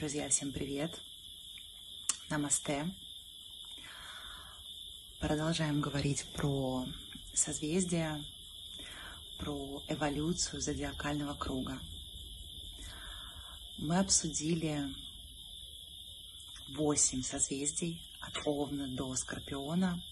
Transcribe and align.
Друзья, 0.00 0.30
всем 0.30 0.50
привет! 0.50 0.98
Намасте! 2.30 2.88
Продолжаем 5.18 5.82
говорить 5.82 6.24
про 6.32 6.86
созвездия, 7.34 8.24
про 9.36 9.82
эволюцию 9.88 10.62
зодиакального 10.62 11.34
круга. 11.34 11.78
Мы 13.76 13.98
обсудили 13.98 14.88
восемь 16.70 17.22
созвездий 17.22 18.00
от 18.22 18.40
Овна 18.46 18.88
до 18.88 19.14
Скорпиона, 19.16 20.02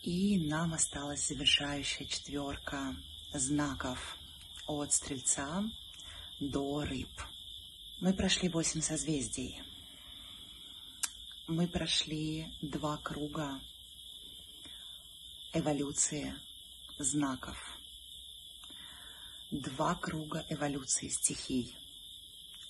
и 0.00 0.38
нам 0.38 0.72
осталась 0.72 1.28
завершающая 1.28 2.06
четверка 2.06 2.96
знаков 3.34 4.16
от 4.66 4.94
Стрельца 4.94 5.62
до 6.40 6.84
Рыб– 6.86 7.10
мы 7.98 8.12
прошли 8.12 8.48
восемь 8.50 8.82
созвездий. 8.82 9.62
Мы 11.46 11.66
прошли 11.66 12.46
два 12.60 12.98
круга 12.98 13.60
эволюции 15.54 16.34
знаков. 16.98 17.56
Два 19.50 19.94
круга 19.94 20.44
эволюции 20.50 21.08
стихий. 21.08 21.74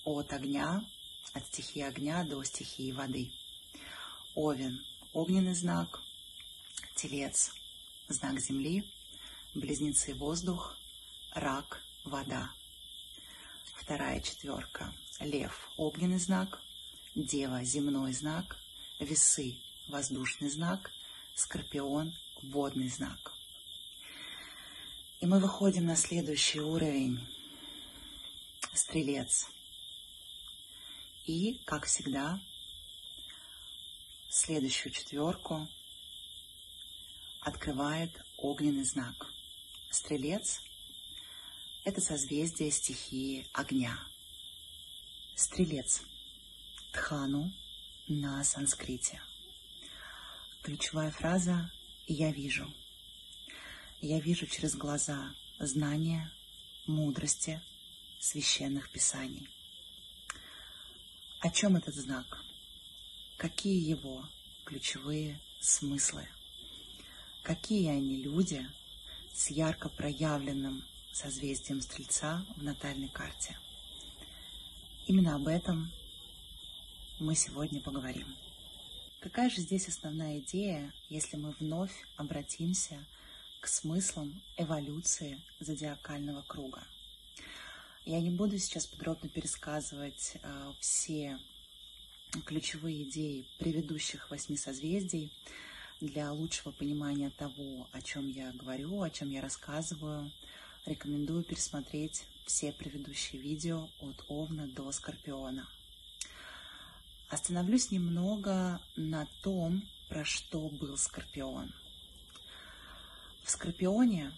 От 0.05 0.31
огня, 0.31 0.81
от 1.33 1.45
стихии 1.47 1.81
огня 1.81 2.23
до 2.23 2.41
стихии 2.43 2.93
воды. 2.93 3.31
Овен– 4.33 4.79
огненный 5.13 5.55
знак, 5.55 6.01
телец– 6.95 7.51
знак 8.07 8.39
земли, 8.39 8.89
близнецы– 9.53 10.13
воздух, 10.15 10.77
рак– 11.33 11.83
вода. 12.05 12.53
Вторая 13.75 14.21
четверка 14.21 14.93
Лев– 15.19 15.71
огненный 15.77 16.19
знак, 16.19 16.61
Дева– 17.15 17.63
земной 17.63 18.13
знак, 18.13 18.57
Весы– 18.99 19.57
воздушный 19.87 20.49
знак, 20.49 20.91
Скорпион– 21.33 22.13
водный 22.43 22.87
знак. 22.87 23.33
И 25.19 25.25
мы 25.25 25.39
выходим 25.39 25.85
на 25.87 25.95
следующий 25.95 26.59
уровень– 26.59 27.19
Стрелец. 28.73 29.47
И, 31.25 31.59
как 31.65 31.87
всегда, 31.87 32.39
следующую 34.29 34.93
четверку 34.93 35.67
открывает 37.41 38.11
огненный 38.37 38.85
знак. 38.85 39.15
Стрелец– 39.89 40.61
это 41.85 42.01
созвездие 42.01 42.69
стихии 42.69 43.47
огня– 43.51 43.99
Стрелец. 45.39 46.01
Тхану 46.91 47.53
на 48.07 48.43
санскрите. 48.43 49.21
Ключевая 50.63 51.11
фраза 51.11 51.71
«Я 52.07 52.31
вижу». 52.31 52.73
Я 54.01 54.19
вижу 54.19 54.47
через 54.47 54.75
глаза 54.75 55.35
знания, 55.59 56.31
мудрости, 56.87 57.61
священных 58.19 58.89
писаний. 58.89 59.47
О 61.41 61.51
чем 61.51 61.75
этот 61.75 61.93
знак? 61.93 62.43
Какие 63.37 63.87
его 63.87 64.27
ключевые 64.65 65.39
смыслы? 65.59 66.27
Какие 67.43 67.89
они 67.89 68.23
люди 68.23 68.67
с 69.35 69.51
ярко 69.51 69.87
проявленным 69.87 70.83
созвездием 71.13 71.81
Стрельца 71.81 72.43
в 72.55 72.63
натальной 72.63 73.09
карте– 73.09 73.55
Именно 75.07 75.35
об 75.35 75.47
этом 75.47 75.89
мы 77.17 77.33
сегодня 77.33 77.79
поговорим. 77.79 78.27
Какая 79.21 79.49
же 79.49 79.61
здесь 79.61 79.87
основная 79.87 80.39
идея, 80.39 80.93
если 81.07 81.37
мы 81.37 81.51
вновь 81.61 81.93
обратимся 82.17 83.05
к 83.61 83.67
смыслам 83.67 84.43
эволюции 84.57 85.41
зодиакального 85.61 86.41
круга? 86.41 86.83
Я 88.03 88.19
не 88.19 88.31
буду 88.31 88.59
сейчас 88.59 88.85
подробно 88.85 89.29
пересказывать 89.29 90.35
э, 90.43 90.71
все 90.81 91.39
ключевые 92.43 93.03
идеи 93.03 93.47
предыдущих 93.59 94.29
восьми 94.29 94.57
созвездий 94.57 95.31
для 96.01 96.33
лучшего 96.33 96.73
понимания 96.73 97.29
того, 97.29 97.87
о 97.93 98.01
чем 98.01 98.27
я 98.27 98.51
говорю, 98.51 99.01
о 99.01 99.09
чем 99.09 99.29
я 99.29 99.39
рассказываю. 99.39 100.33
Рекомендую 100.87 101.43
пересмотреть 101.43 102.25
все 102.45 102.71
предыдущие 102.71 103.41
видео 103.41 103.89
от 103.99 104.23
Овна 104.29 104.67
до 104.67 104.89
Скорпиона. 104.93 105.67
Остановлюсь 107.27 107.91
немного 107.91 108.79
на 108.95 109.27
том, 109.43 109.83
про 110.07 110.23
что 110.23 110.69
был 110.69 110.95
Скорпион. 110.95 111.73
В 113.43 113.51
Скорпионе 113.51 114.31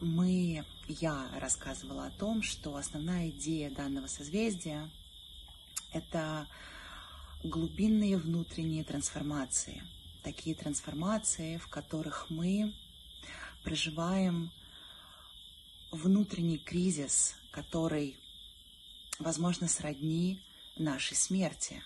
мы, 0.00 0.64
я 0.88 1.28
рассказывала 1.38 2.06
о 2.06 2.12
том, 2.12 2.42
что 2.42 2.76
основная 2.76 3.28
идея 3.28 3.70
данного 3.70 4.06
созвездия– 4.06 4.88
это 5.92 6.48
глубинные 7.44 8.16
внутренние 8.16 8.84
трансформации. 8.84 9.82
Такие 10.22 10.56
трансформации, 10.56 11.58
в 11.58 11.68
которых 11.68 12.30
мы 12.30 12.74
проживаем 13.62 14.50
внутренний 15.90 16.58
кризис, 16.58 17.34
который, 17.50 18.18
возможно, 19.18 19.68
сродни 19.68 20.40
нашей 20.76 21.16
смерти. 21.16 21.82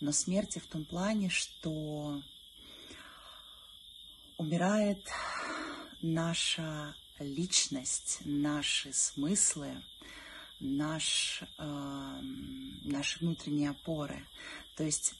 Но 0.00 0.12
смерти 0.12 0.58
в 0.58 0.66
том 0.66 0.84
плане, 0.84 1.28
что 1.28 2.22
умирает 4.36 5.04
наша 6.02 6.94
личность, 7.18 8.20
наши 8.24 8.92
смыслы, 8.92 9.82
наш, 10.60 11.42
э, 11.58 12.20
наши 12.84 13.18
внутренние 13.18 13.70
опоры. 13.70 14.26
То 14.76 14.84
есть 14.84 15.14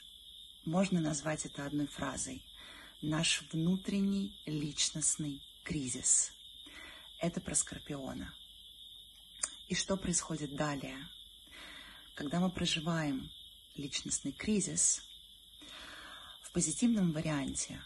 можно 0.65 1.01
назвать 1.01 1.45
это 1.47 1.67
одной 1.67 1.87
фразой. 1.87 2.45
Наш 3.03 3.43
внутренний 3.53 4.37
личностный 4.47 5.43
кризис– 5.65 6.33
это 7.19 7.41
про 7.41 7.55
Скорпиона. 7.55 8.35
И 9.69 9.75
что 9.75 9.97
происходит 9.97 10.55
далее? 10.57 10.97
Когда 12.15 12.41
мы 12.41 12.51
проживаем 12.51 13.31
личностный 13.77 14.33
кризис, 14.33 15.03
в 16.43 16.53
позитивном 16.53 17.13
варианте 17.13 17.83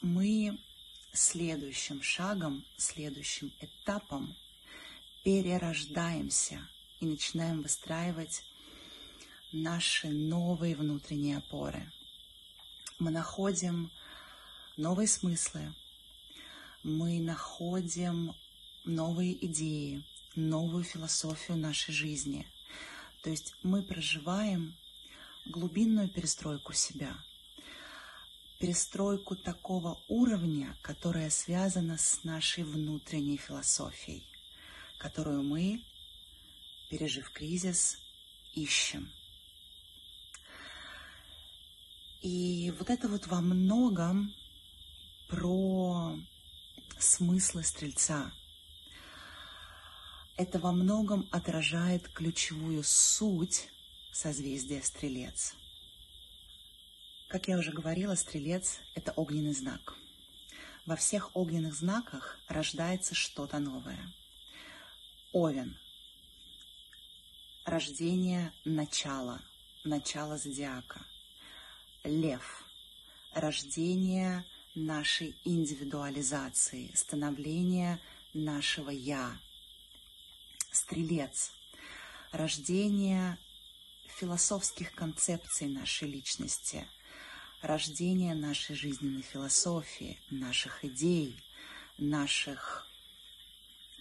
мы 0.00 0.58
следующим 1.12 2.02
шагом, 2.02 2.64
следующим 2.76 3.52
этапом 3.60 4.36
перерождаемся 5.24 6.66
и 7.00 7.06
начинаем 7.06 7.62
выстраивать 7.62 8.42
наши 9.52 10.08
новые 10.08 10.74
внутренние 10.74 11.38
опоры. 11.38 11.92
Мы 12.98 13.10
находим 13.10 13.90
новые 14.76 15.08
смыслы, 15.08 15.74
мы 16.82 17.20
находим 17.20 18.34
новые 18.84 19.44
идеи, 19.46 20.04
новую 20.34 20.84
философию 20.84 21.56
нашей 21.56 21.92
жизни. 21.92 22.46
То 23.22 23.30
есть 23.30 23.54
мы 23.62 23.82
проживаем 23.82 24.76
глубинную 25.46 26.08
перестройку 26.08 26.72
себя, 26.72 27.16
перестройку 28.58 29.36
такого 29.36 30.00
уровня, 30.08 30.76
которая 30.82 31.30
связана 31.30 31.98
с 31.98 32.24
нашей 32.24 32.64
внутренней 32.64 33.36
философией, 33.36 34.24
которую 34.98 35.42
мы, 35.42 35.84
пережив 36.90 37.30
кризис, 37.30 37.98
ищем. 38.54 39.10
И 42.20 42.72
вот 42.78 42.90
это 42.90 43.08
вот 43.08 43.26
во 43.28 43.40
многом 43.40 44.34
про 45.28 46.18
смыслы 46.98 47.62
Стрельца. 47.62 48.32
Это 50.36 50.58
во 50.58 50.72
многом 50.72 51.28
отражает 51.30 52.08
ключевую 52.08 52.82
суть 52.84 53.68
созвездия 54.12 54.82
Стрелец. 54.82 55.54
Как 57.28 57.48
я 57.48 57.58
уже 57.58 57.72
говорила, 57.72 58.14
Стрелец– 58.14 58.78
это 58.94 59.12
огненный 59.12 59.52
знак. 59.52 59.96
Во 60.86 60.96
всех 60.96 61.36
огненных 61.36 61.74
знаках 61.74 62.38
рождается 62.48 63.14
что-то 63.14 63.58
новое. 63.58 64.12
Овен– 65.32 65.78
рождение 67.64 68.52
начала, 68.64 69.42
начало 69.84 70.38
зодиака. 70.38 71.04
Лев– 72.04 72.64
рождение– 73.34 74.44
нашей 74.78 75.36
индивидуализации, 75.44 76.90
становления 76.94 78.00
нашего 78.34 78.90
«я». 78.90 79.38
Стрелец– 80.70 81.52
рождение 82.32 83.38
философских 84.18 84.92
концепций 84.92 85.68
нашей 85.68 86.08
личности, 86.08 86.86
рождения 87.62 88.34
нашей 88.34 88.74
жизненной 88.74 89.22
философии, 89.22 90.20
наших 90.30 90.84
идей, 90.84 91.36
наших 91.98 92.86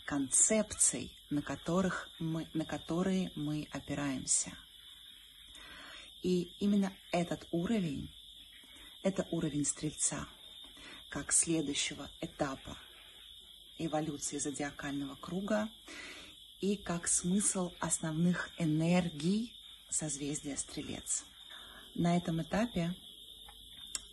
концепций, 0.05 1.11
на, 1.29 1.41
которых 1.41 2.09
мы, 2.19 2.47
на 2.53 2.65
которые 2.65 3.31
мы 3.35 3.67
опираемся. 3.71 4.51
И 6.23 6.53
именно 6.59 6.93
этот 7.11 7.47
уровень, 7.51 8.09
это 9.03 9.27
уровень 9.31 9.65
Стрельца, 9.65 10.27
как 11.09 11.31
следующего 11.31 12.09
этапа 12.21 12.77
эволюции 13.77 14.39
зодиакального 14.39 15.15
круга 15.15 15.69
и 16.59 16.75
как 16.75 17.07
смысл 17.07 17.71
основных 17.79 18.49
энергий 18.57 19.53
созвездия 19.89 20.57
Стрелец. 20.57 21.23
На 21.95 22.17
этом 22.17 22.41
этапе 22.41 22.95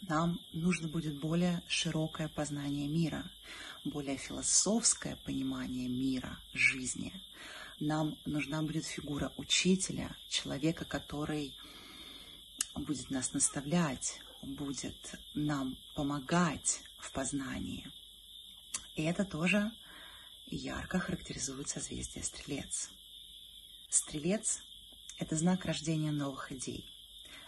нам 0.02 0.40
нужно 0.52 0.88
будет 0.88 1.18
более 1.18 1.62
широкое 1.66 2.28
познание 2.28 2.88
мира, 2.88 3.24
более 3.84 4.16
философское 4.16 5.16
понимание 5.24 5.88
мира, 5.88 6.38
жизни. 6.52 7.12
Нам 7.80 8.16
нужна 8.24 8.62
будет 8.62 8.86
фигура 8.86 9.32
учителя, 9.36 10.14
человека, 10.28 10.84
который 10.84 11.54
будет 12.74 13.10
нас 13.10 13.32
наставлять, 13.32 14.20
будет 14.44 15.14
нам 15.34 15.76
помогать 15.94 16.80
в 16.98 17.12
познании. 17.12 17.86
И 18.96 19.02
это 19.02 19.24
тоже 19.24 19.72
ярко 20.46 20.98
характеризует 20.98 21.68
созвездие 21.68 22.24
Стрелец. 22.24 22.90
Стрелец– 23.88 24.60
это 25.18 25.36
знак 25.36 25.64
рождения 25.64 26.10
новых 26.10 26.52
идей, 26.52 26.88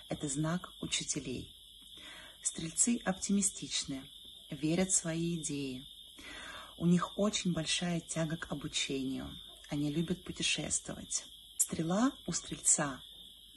это 0.08 0.28
знак 0.28 0.72
учителей. 0.80 1.54
Стрельцы 2.42 3.00
оптимистичны, 3.04 4.02
верят 4.50 4.90
в 4.90 4.94
свои 4.94 5.36
идеи, 5.36 5.86
у 6.78 6.86
них 6.86 7.18
очень 7.18 7.52
большая 7.52 8.00
тяга 8.00 8.36
к 8.36 8.52
обучению. 8.52 9.30
Они 9.70 9.90
любят 9.90 10.22
путешествовать. 10.24 11.24
Стрела 11.56 12.12
у 12.26 12.32
стрельца, 12.32 13.00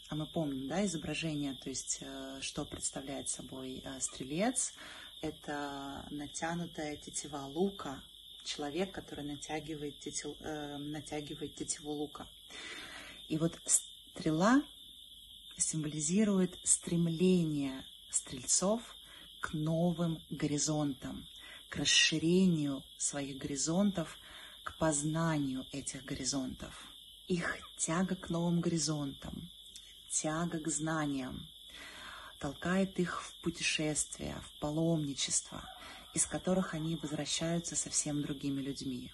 а 0.09 0.15
мы 0.15 0.25
помним, 0.25 0.67
да, 0.67 0.85
изображение, 0.85 1.55
то 1.55 1.69
есть 1.69 1.99
э, 2.01 2.39
что 2.41 2.65
представляет 2.65 3.29
собой 3.29 3.81
э, 3.83 3.99
стрелец, 3.99 4.73
это 5.21 6.05
натянутая 6.09 6.97
тетива 6.97 7.45
лука, 7.45 8.03
человек, 8.43 8.91
который 8.91 9.23
натягивает, 9.23 9.99
тетив, 9.99 10.35
э, 10.41 10.77
натягивает 10.77 11.55
тетиву 11.55 11.91
лука. 11.91 12.27
И 13.27 13.37
вот 13.37 13.57
стрела 13.65 14.63
символизирует 15.57 16.57
стремление 16.63 17.85
стрельцов 18.09 18.81
к 19.39 19.53
новым 19.53 20.19
горизонтам– 20.29 21.25
к 21.69 21.77
расширению 21.77 22.83
своих 22.97 23.37
горизонтов, 23.37 24.17
к 24.63 24.77
познанию 24.77 25.65
этих 25.71 26.03
горизонтов. 26.03 26.73
Их 27.27 27.57
тяга 27.77 28.15
к 28.15 28.29
новым 28.29 28.59
горизонтам, 28.59 29.49
тяга 30.09 30.59
к 30.59 30.67
знаниям 30.67 31.47
толкает 32.39 32.99
их 32.99 33.21
в 33.21 33.33
путешествия, 33.41 34.41
в 34.45 34.59
паломничество, 34.59 35.63
из 36.13 36.25
которых 36.25 36.73
они 36.73 36.95
возвращаются 36.95 37.75
совсем 37.75 38.21
другими 38.21 38.61
людьми. 38.61 39.11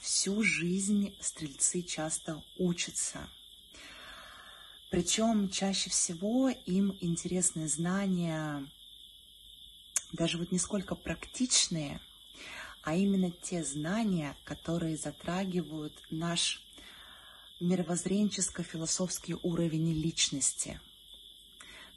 Всю 0.00 0.42
жизнь 0.42 1.16
стрельцы 1.20 1.82
часто 1.82 2.42
учатся. 2.58 3.28
Причем 4.90 5.48
чаще 5.48 5.90
всего 5.90 6.48
им 6.48 6.96
интересны 7.00 7.68
знания 7.68 8.66
даже 10.12 10.36
вот 10.38 10.52
не 10.52 10.58
сколько 10.58 10.94
практичные, 10.94 12.00
а 12.82 12.94
именно 12.94 13.30
те 13.30 13.64
знания, 13.64 14.36
которые 14.44 14.96
затрагивают 14.96 15.94
наш 16.10 16.62
мировоззренческо-философский 17.62 19.36
уровень 19.42 19.92
личности. 19.92 20.80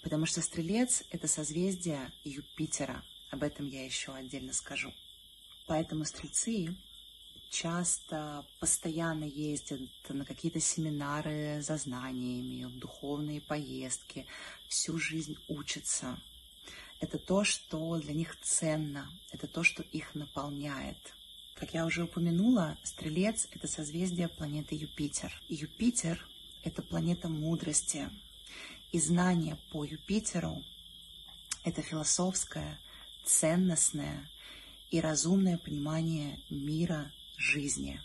Потому 0.03 0.25
что 0.25 0.41
Стрелец– 0.41 1.03
это 1.11 1.27
созвездие 1.27 2.11
Юпитера. 2.23 3.03
Об 3.31 3.43
этом 3.43 3.67
я 3.67 3.83
еще 3.83 4.13
отдельно 4.13 4.53
скажу. 4.53 4.93
Поэтому 5.67 6.05
Стрельцы 6.05 6.75
часто 7.49 8.45
постоянно 8.59 9.25
ездят 9.25 9.81
на 10.09 10.25
какие-то 10.25 10.59
семинары 10.59 11.61
за 11.61 11.77
знаниями, 11.77 12.79
духовные 12.79 13.41
поездки, 13.41 14.25
всю 14.69 14.97
жизнь 14.97 15.35
учатся– 15.47 16.19
это 16.99 17.19
то, 17.19 17.43
что 17.43 17.97
для 17.97 18.13
них 18.13 18.39
ценно, 18.41 19.09
это 19.31 19.47
то, 19.47 19.63
что 19.63 19.83
их 19.83 20.15
наполняет. 20.15 20.97
Как 21.55 21.73
я 21.73 21.85
уже 21.85 22.03
упомянула, 22.03 22.77
Стрелец— 22.83 23.47
это 23.51 23.67
созвездие 23.67 24.27
планеты 24.27 24.75
Юпитер. 24.75 25.31
Юпитер— 25.47 26.27
это 26.63 26.81
планета 26.81 27.29
мудрости. 27.29 28.09
И 28.91 28.99
знание 28.99 29.57
по 29.71 29.83
Юпитеру— 29.85 30.63
это 31.63 31.81
философское, 31.81 32.77
ценностное 33.23 34.29
и 34.91 34.99
разумное 34.99 35.57
понимание 35.57 36.39
мира, 36.49 37.11
жизни. 37.37 38.01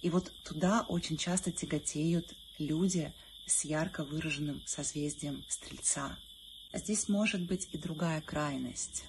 И 0.00 0.10
вот 0.10 0.32
туда 0.42 0.84
очень 0.88 1.16
часто 1.16 1.52
тяготеют 1.52 2.34
люди 2.58 3.12
с 3.46 3.64
ярко 3.64 4.02
выраженным 4.02 4.62
созвездием 4.66 5.44
Стрельца— 5.48 6.18
Здесь 6.74 7.08
может 7.08 7.42
быть 7.42 7.68
и 7.72 7.76
другая 7.76 8.22
крайность. 8.22 9.04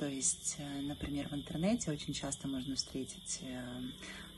То 0.00 0.08
есть, 0.08 0.54
э, 0.56 0.80
например, 0.80 1.28
в 1.28 1.34
интернете 1.34 1.90
очень 1.90 2.14
часто 2.14 2.48
можно 2.48 2.74
встретить 2.74 3.40
э, 3.42 3.82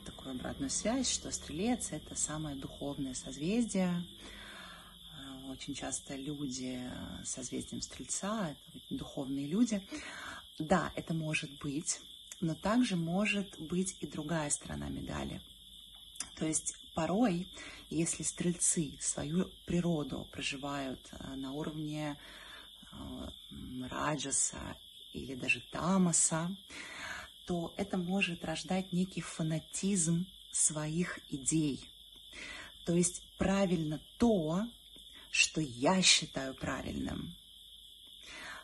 такую 0.03 0.31
обратную 0.31 0.69
связь, 0.69 1.09
что 1.09 1.31
Стрелец— 1.31 1.87
это 1.93 2.15
самое 2.15 2.57
духовное 2.57 3.13
созвездие. 3.13 4.03
Э, 5.13 5.49
очень 5.49 5.73
часто 5.73 6.17
люди 6.17 6.83
созвездием 7.23 7.81
Стрельца— 7.81 8.53
это 8.73 8.79
духовные 8.89 9.47
люди. 9.47 9.81
Да, 10.59 10.91
это 10.97 11.13
может 11.13 11.49
быть, 11.59 12.01
но 12.41 12.55
также 12.55 12.97
может 12.97 13.57
быть 13.57 13.95
и 14.01 14.05
другая 14.05 14.49
сторона 14.49 14.89
медали. 14.89 15.41
То 16.35 16.45
есть 16.45 16.75
порой, 16.93 17.47
если 17.89 18.23
стрельцы 18.23 18.97
свою 18.99 19.49
природу 19.65 20.27
проживают 20.29 20.99
на 21.37 21.53
уровне 21.53 22.17
раджаса 23.89 24.75
или 25.13 25.35
даже 25.35 25.61
тамаса, 25.71 26.55
то 27.45 27.73
это 27.77 27.97
может 27.97 28.43
рождать 28.45 28.91
некий 28.91 29.21
фанатизм 29.21 30.25
своих 30.51 31.19
идей. 31.29 31.83
То 32.85 32.93
есть 32.93 33.23
правильно 33.37 34.01
то, 34.17 34.65
что 35.31 35.61
я 35.61 36.01
считаю 36.01 36.53
правильным. 36.53 37.35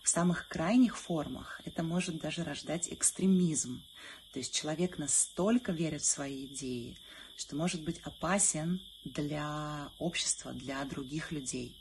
В 0.04 0.10
самых 0.10 0.48
крайних 0.48 0.98
формах 0.98 1.62
это 1.66 1.84
может 1.84 2.20
даже 2.20 2.44
рождать 2.44 2.92
экстремизм. 2.92 3.84
То 4.32 4.40
есть 4.40 4.54
человек 4.54 4.98
настолько 4.98 5.72
верит 5.72 6.02
в 6.02 6.06
свои 6.06 6.46
идеи, 6.46 6.98
что 7.36 7.56
может 7.56 7.84
быть 7.84 8.00
опасен 8.00 8.82
для 9.04 9.92
общества, 9.98 10.54
для 10.54 10.84
других 10.86 11.32
людей. 11.32 11.76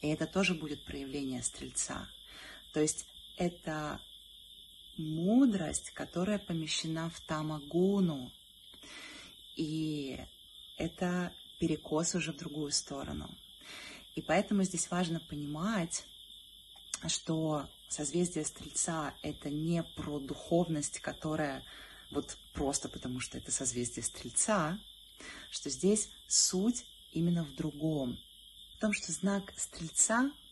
И 0.00 0.08
это 0.08 0.26
тоже 0.26 0.54
будет 0.54 0.84
проявление 0.84 1.42
стрельца. 1.42 2.08
То 2.72 2.80
есть 2.80 3.06
это 3.36 4.00
мудрость, 4.96 5.90
которая 5.90 6.38
помещена 6.38 7.10
в 7.10 7.20
тамагуну. 7.20 8.32
И 9.56 10.18
это 10.76 11.32
перекос 11.58 12.14
уже 12.14 12.32
в 12.32 12.36
другую 12.36 12.72
сторону. 12.72 13.28
И 14.14 14.22
поэтому 14.22 14.62
здесь 14.64 14.90
важно 14.90 15.20
понимать, 15.20 16.04
что 17.06 17.68
созвездие 17.88 18.44
Стрельца— 18.44 19.14
это 19.22 19.50
не 19.50 19.82
про 19.82 20.18
духовность, 20.18 21.00
которая 21.00 21.64
вот 22.10 22.36
просто 22.52 22.88
потому, 22.88 23.20
что 23.20 23.38
это 23.38 23.52
созвездие 23.52 24.02
Стрельца, 24.02 24.78
что 25.50 25.70
здесь 25.70 26.10
суть 26.26 26.84
именно 27.12 27.44
в 27.44 27.54
другом— 27.54 28.18
том, 28.80 28.92
что 28.94 29.12
знак 29.12 29.52
Стрельца– 29.56 30.32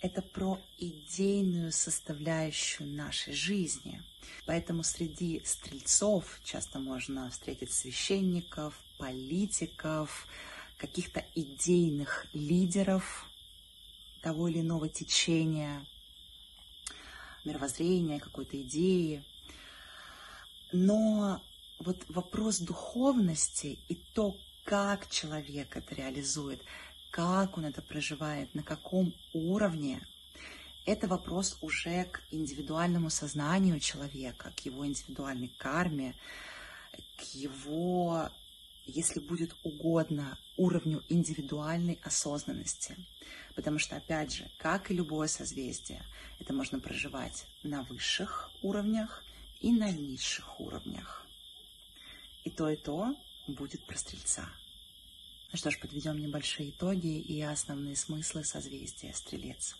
это 0.00 0.22
про 0.22 0.60
идейную 0.78 1.72
составляющую 1.72 2.88
нашей 2.88 3.32
жизни. 3.32 4.02
Поэтому 4.46 4.82
среди 4.82 5.42
стрельцов 5.44 6.40
часто 6.44 6.78
можно 6.78 7.30
встретить 7.30 7.72
священников, 7.72 8.78
политиков, 8.98 10.26
каких-то 10.76 11.24
идейных 11.34 12.26
лидеров 12.32 13.26
того 14.22 14.48
или 14.48 14.60
иного 14.60 14.88
течения, 14.88 15.84
мировоззрения, 17.44 18.20
какой-то 18.20 18.60
идеи. 18.62 19.24
Но 20.72 21.42
вот 21.78 22.04
вопрос 22.08 22.58
духовности 22.60 23.78
и 23.88 23.94
то, 24.14 24.36
как 24.64 25.08
человек 25.10 25.76
это 25.76 25.94
реализует– 25.94 26.62
как 27.10 27.58
он 27.58 27.64
это 27.64 27.82
проживает, 27.82 28.54
на 28.54 28.62
каком 28.62 29.14
уровне, 29.32 30.06
это 30.84 31.06
вопрос 31.06 31.58
уже 31.60 32.04
к 32.04 32.22
индивидуальному 32.30 33.10
сознанию 33.10 33.78
человека, 33.78 34.52
к 34.56 34.60
его 34.60 34.86
индивидуальной 34.86 35.48
карме, 35.58 36.14
к 37.16 37.22
его, 37.34 38.30
если 38.86 39.20
будет 39.20 39.54
угодно, 39.64 40.38
уровню 40.56 41.02
индивидуальной 41.08 42.00
осознанности. 42.02 42.96
Потому 43.54 43.78
что, 43.78 43.96
опять 43.96 44.32
же, 44.32 44.50
как 44.58 44.90
и 44.90 44.94
любое 44.94 45.28
созвездие, 45.28 46.02
это 46.38 46.54
можно 46.54 46.80
проживать 46.80 47.46
на 47.62 47.82
высших 47.82 48.50
уровнях 48.62 49.24
и 49.60 49.72
на 49.72 49.90
низших 49.90 50.58
уровнях. 50.60 51.26
И 52.44 52.50
то, 52.50 52.70
и 52.70 52.76
то 52.76 53.14
будет 53.46 53.84
про 53.86 53.98
Стрельца. 53.98 54.48
Ну 55.50 55.56
что 55.56 55.70
ж, 55.70 55.78
подведем 55.80 56.18
небольшие 56.18 56.70
итоги 56.70 57.18
и 57.18 57.40
основные 57.40 57.96
смыслы 57.96 58.44
созвездия 58.44 59.14
Стрелец. 59.14 59.76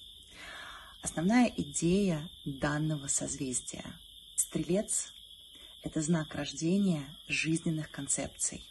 Основная 1.02 1.52
идея 1.58 2.26
данного 2.46 3.06
созвездия. 3.06 3.84
Стрелец– 4.34 5.12
это 5.82 6.00
знак 6.00 6.34
рождения 6.34 7.06
жизненных 7.28 7.90
концепций. 7.90 8.64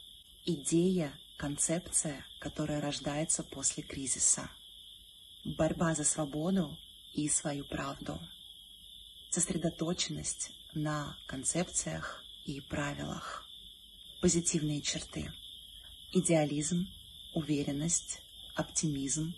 Идея, 0.44 1.14
концепция, 1.38 2.26
которая 2.40 2.82
рождается 2.82 3.44
после 3.44 3.84
кризиса. 3.84 4.50
Борьба 5.46 5.94
за 5.94 6.04
свободу 6.04 6.76
и 7.14 7.30
свою 7.30 7.64
правду. 7.66 8.20
Сосредоточенность 9.30 10.50
на 10.74 11.16
концепциях 11.28 12.24
и 12.46 12.60
правилах. 12.60 13.46
Позитивные 14.20 14.82
черты. 14.82 15.32
Идеализм, 16.14 16.88
уверенность, 17.34 18.22
оптимизм, 18.56 19.36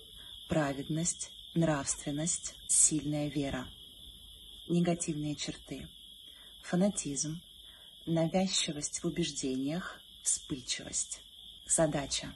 праведность, 0.48 1.32
нравственность, 1.56 2.54
сильная 2.68 3.28
вера. 3.28 3.68
Негативные 4.68 5.36
черты. 5.36 5.90
Фанатизм, 6.62 7.42
навязчивость 8.06 9.02
в 9.02 9.08
убеждениях, 9.08 10.00
вспыльчивость. 10.22 11.22
Задача. 11.66 12.36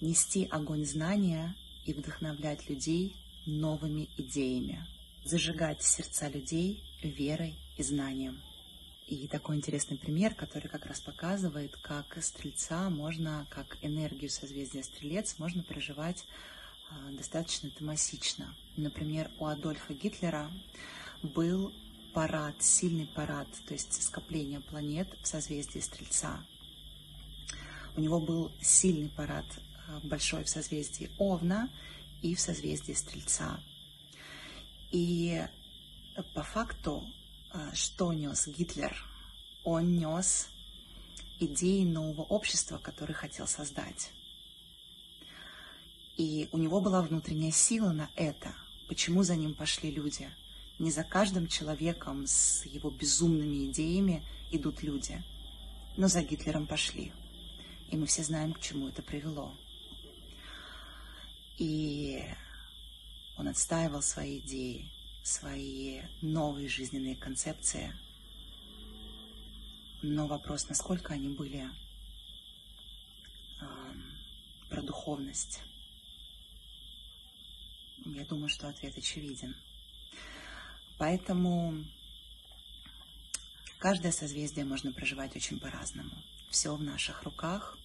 Нести 0.00 0.46
огонь 0.46 0.86
знания 0.86 1.54
и 1.84 1.92
вдохновлять 1.92 2.70
людей 2.70 3.14
новыми 3.44 4.08
идеями. 4.16 4.86
Зажигать 5.26 5.82
сердца 5.82 6.30
людей 6.30 6.82
верой 7.02 7.54
и 7.76 7.82
знанием. 7.82 8.40
И 9.10 9.26
такой 9.26 9.56
интересный 9.56 9.98
пример, 9.98 10.36
который 10.36 10.68
как 10.68 10.86
раз 10.86 11.00
показывает, 11.00 11.76
как 11.78 12.16
стрельца 12.22 12.88
можно, 12.90 13.44
как 13.50 13.76
энергию 13.82 14.30
созвездия 14.30 14.84
стрелец 14.84 15.36
можно 15.40 15.64
проживать 15.64 16.24
а, 16.88 17.10
достаточно 17.10 17.70
томасично. 17.70 18.54
Например, 18.76 19.28
у 19.40 19.46
Адольфа 19.46 19.94
Гитлера 19.94 20.48
был 21.24 21.74
парад, 22.14 22.62
сильный 22.62 23.08
парад, 23.08 23.48
то 23.66 23.74
есть 23.74 24.00
скопление 24.00 24.60
планет 24.60 25.08
в 25.20 25.26
созвездии 25.26 25.80
Стрельца. 25.80 26.46
У 27.96 28.00
него 28.00 28.20
был 28.20 28.52
сильный 28.62 29.08
парад 29.08 29.46
а, 29.88 29.98
большой 30.04 30.44
в 30.44 30.48
созвездии 30.48 31.10
Овна 31.18 31.68
и 32.22 32.36
в 32.36 32.40
созвездии 32.40 32.92
Стрельца. 32.92 33.58
И 34.92 35.44
по 36.32 36.44
факту, 36.44 37.04
что 37.74 38.12
нес 38.12 38.46
Гитлер? 38.46 38.96
Он 39.64 39.96
нес 39.96 40.48
идеи 41.38 41.84
нового 41.84 42.22
общества, 42.22 42.78
который 42.78 43.14
хотел 43.14 43.46
создать. 43.46 44.12
И 46.16 46.48
у 46.52 46.58
него 46.58 46.80
была 46.80 47.02
внутренняя 47.02 47.50
сила 47.50 47.92
на 47.92 48.10
это. 48.14 48.54
Почему 48.88 49.22
за 49.22 49.36
ним 49.36 49.54
пошли 49.54 49.90
люди? 49.90 50.30
Не 50.78 50.90
за 50.90 51.04
каждым 51.04 51.46
человеком 51.46 52.26
с 52.26 52.64
его 52.66 52.90
безумными 52.90 53.70
идеями 53.70 54.22
идут 54.50 54.82
люди, 54.82 55.22
но 55.96 56.08
за 56.08 56.22
Гитлером 56.22 56.66
пошли. 56.66 57.12
И 57.90 57.96
мы 57.96 58.06
все 58.06 58.22
знаем, 58.22 58.52
к 58.52 58.60
чему 58.60 58.88
это 58.88 59.02
привело. 59.02 59.54
И 61.58 62.22
он 63.36 63.48
отстаивал 63.48 64.02
свои 64.02 64.38
идеи, 64.38 64.90
свои 65.22 66.02
новые 66.22 66.68
жизненные 66.68 67.16
концепции. 67.16 67.92
Но 70.02 70.26
вопрос, 70.26 70.68
насколько 70.68 71.14
они 71.14 71.28
были 71.28 71.68
э, 73.60 73.66
про 74.68 74.82
духовность. 74.82 75.60
Я 78.04 78.24
думаю, 78.24 78.48
что 78.48 78.68
ответ 78.68 78.96
очевиден. 78.96 79.54
Поэтому 80.98 81.84
каждое 83.78 84.12
созвездие 84.12 84.64
можно 84.64 84.92
проживать 84.92 85.36
очень 85.36 85.60
по-разному. 85.60 86.16
Все 86.50 86.74
в 86.74 86.82
наших 86.82 87.22
руках. 87.22 87.78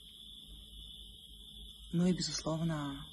Ну 1.92 2.08
и, 2.08 2.14
безусловно, 2.14 3.06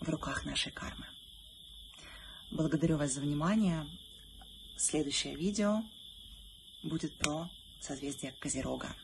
в 0.00 0.08
руках 0.08 0.44
нашей 0.44 0.72
кармы. 0.72 1.06
Благодарю 2.50 2.96
вас 2.96 3.12
за 3.12 3.20
внимание. 3.20 3.86
Следующее 4.76 5.36
видео 5.36 5.82
будет 6.82 7.16
про 7.18 7.48
созвездие 7.80 8.32
Козерога. 8.40 8.94